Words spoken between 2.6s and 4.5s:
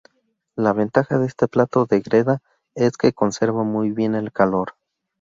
es que conserva muy bien el